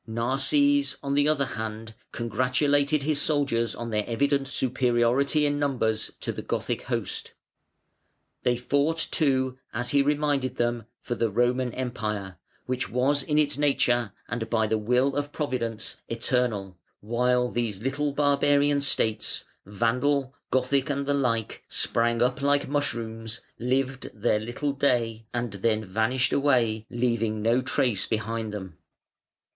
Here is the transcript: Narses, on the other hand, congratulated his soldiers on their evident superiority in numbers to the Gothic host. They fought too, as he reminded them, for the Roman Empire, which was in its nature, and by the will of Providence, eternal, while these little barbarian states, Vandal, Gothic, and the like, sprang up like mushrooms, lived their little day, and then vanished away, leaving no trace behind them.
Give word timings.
Narses, 0.07 0.97
on 1.03 1.13
the 1.13 1.27
other 1.29 1.45
hand, 1.45 1.93
congratulated 2.11 3.03
his 3.03 3.21
soldiers 3.21 3.75
on 3.75 3.91
their 3.91 4.03
evident 4.07 4.47
superiority 4.47 5.45
in 5.45 5.59
numbers 5.59 6.09
to 6.21 6.31
the 6.31 6.41
Gothic 6.41 6.81
host. 6.85 7.33
They 8.41 8.57
fought 8.57 8.97
too, 9.11 9.59
as 9.75 9.89
he 9.89 10.01
reminded 10.01 10.55
them, 10.55 10.87
for 11.01 11.13
the 11.13 11.29
Roman 11.29 11.71
Empire, 11.75 12.39
which 12.65 12.89
was 12.89 13.21
in 13.21 13.37
its 13.37 13.59
nature, 13.59 14.11
and 14.27 14.49
by 14.49 14.65
the 14.65 14.79
will 14.79 15.15
of 15.15 15.31
Providence, 15.31 15.97
eternal, 16.07 16.79
while 17.01 17.51
these 17.51 17.83
little 17.83 18.11
barbarian 18.11 18.81
states, 18.81 19.45
Vandal, 19.67 20.33
Gothic, 20.49 20.89
and 20.89 21.05
the 21.05 21.13
like, 21.13 21.63
sprang 21.67 22.23
up 22.23 22.41
like 22.41 22.67
mushrooms, 22.67 23.41
lived 23.59 24.09
their 24.19 24.39
little 24.39 24.71
day, 24.73 25.27
and 25.31 25.53
then 25.53 25.85
vanished 25.85 26.33
away, 26.33 26.87
leaving 26.89 27.43
no 27.43 27.61
trace 27.61 28.07
behind 28.07 28.51
them. 28.51 28.79